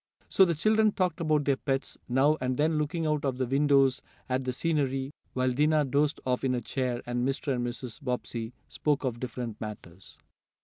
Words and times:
So 0.29 0.45
the 0.45 0.55
children 0.55 0.93
talked 0.93 1.21
about 1.21 1.45
their 1.45 1.57
pets, 1.57 1.95
now 2.09 2.35
and 2.41 2.57
then 2.57 2.79
looking 2.79 3.05
out 3.05 3.23
of 3.23 3.37
the 3.37 3.45
windows 3.45 4.01
at 4.27 4.43
the 4.45 4.51
scenery, 4.51 5.11
while 5.33 5.51
Dinah 5.51 5.85
dozed 5.85 6.19
off 6.25 6.43
in 6.43 6.53
her 6.53 6.59
chair, 6.59 7.03
and 7.05 7.23
Mr. 7.23 7.53
and 7.53 7.63
Mrs. 7.67 8.03
Bobbsey 8.03 8.51
spoke 8.67 9.03
of 9.03 9.19
different 9.19 9.61
matters. 9.61 10.17